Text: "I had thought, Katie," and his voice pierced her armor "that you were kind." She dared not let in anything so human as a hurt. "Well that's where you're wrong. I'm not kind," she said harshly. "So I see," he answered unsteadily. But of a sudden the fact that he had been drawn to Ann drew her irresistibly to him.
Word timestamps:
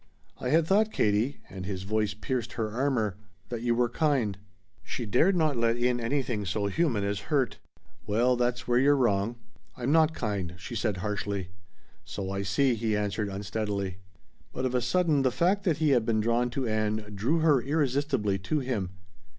"I 0.39 0.49
had 0.49 0.65
thought, 0.65 0.91
Katie," 0.91 1.41
and 1.47 1.63
his 1.63 1.83
voice 1.83 2.15
pierced 2.15 2.53
her 2.53 2.71
armor 2.71 3.17
"that 3.49 3.61
you 3.61 3.75
were 3.75 3.87
kind." 3.87 4.35
She 4.81 5.05
dared 5.05 5.35
not 5.35 5.55
let 5.57 5.77
in 5.77 5.99
anything 5.99 6.43
so 6.43 6.65
human 6.65 7.03
as 7.03 7.19
a 7.19 7.23
hurt. 7.25 7.59
"Well 8.07 8.35
that's 8.35 8.67
where 8.67 8.79
you're 8.79 8.95
wrong. 8.97 9.35
I'm 9.77 9.91
not 9.91 10.15
kind," 10.15 10.55
she 10.57 10.73
said 10.73 10.97
harshly. 11.05 11.49
"So 12.03 12.31
I 12.31 12.41
see," 12.41 12.73
he 12.73 12.97
answered 12.97 13.29
unsteadily. 13.29 13.97
But 14.51 14.65
of 14.65 14.73
a 14.73 14.81
sudden 14.81 15.21
the 15.21 15.29
fact 15.29 15.65
that 15.65 15.77
he 15.77 15.91
had 15.91 16.03
been 16.03 16.19
drawn 16.19 16.49
to 16.49 16.67
Ann 16.67 17.11
drew 17.13 17.41
her 17.41 17.61
irresistibly 17.61 18.39
to 18.39 18.57
him. 18.57 18.89